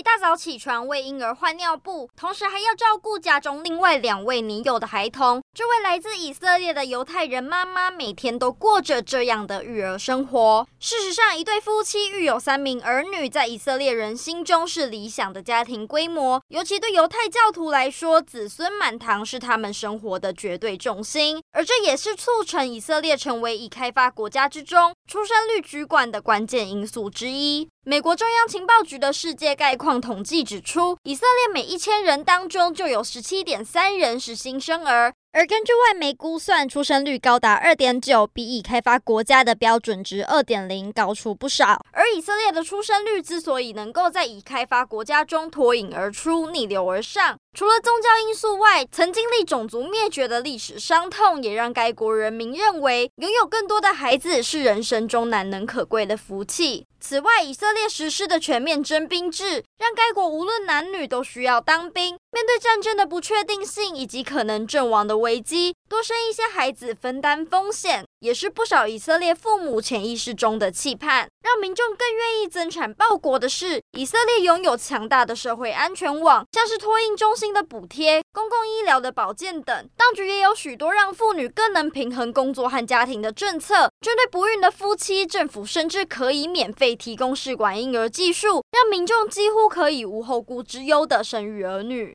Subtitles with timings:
[0.00, 5.42] 一大早起床为婴儿换尿布，同时还要照顾家中另外两位年幼的孩童。
[5.52, 10.66] 这位来自以色列的犹太人妈妈每天都过着这样的育儿生活。
[10.78, 16.40] 事实上，一对夫妻育有三名儿女，在以色列人心中是理想的家庭规模。
[16.48, 27.68] 尤其对犹太教徒来说，子孙满堂是他们生活的绝对重心，而这也是促成以色列成为已开发国家之中出生率居冠的关键因素之一。
[27.82, 35.12] 美国中央情报局的世界概况统计指出，以色列每一千人当中就有十七点三人是新生儿。
[35.32, 41.80] 而根据外媒估算，出生率高达二点九，比已开发国家的标准值二点零高出不少。
[41.92, 56.84] 而以色列的出生率之所以能够在已开发国家中脱颖而出、逆流而上，除了宗教因素外，曾经历种族灭绝的历史伤痛，也让该国人民认为拥有更多的孩子是人生中难能可贵的福气。
[57.02, 62.18] 此外，以色列实施的全面征兵制，让该国无论男女都需要当兵。
[62.32, 71.28] 面对战争的不确定性以及可能阵亡的危机，多生一些孩子分担风险，也是不少以色列父母潜意识中的期盼。
[71.42, 79.88] 让民众更愿意增产报国的是，以色列拥有强大的社会安全网，像是托婴中心的补贴、公共医疗的保健等。
[79.96, 83.90] 当局也有许多让妇女更能平衡工作和家庭的政策。
[84.00, 92.08] 针对不孕的夫妻，政府甚至可以免费提供试管婴儿技术，让民众几乎可以无后顾之忧的生育儿女。